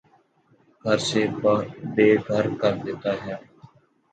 [0.85, 1.21] گھر سے
[1.93, 3.35] بے گھر کر دیتا ہے